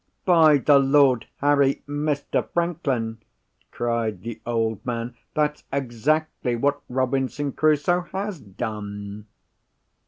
"By 0.25 0.57
the 0.57 0.79
lord 0.79 1.27
Harry, 1.41 1.83
Mr. 1.87 2.49
Franklin!" 2.55 3.19
cried 3.69 4.23
the 4.23 4.41
old 4.47 4.83
man, 4.83 5.13
"that's 5.35 5.63
exactly 5.71 6.55
what 6.55 6.81
Robinson 6.89 7.51
Crusoe 7.51 8.01
has 8.11 8.39
done!" 8.39 9.27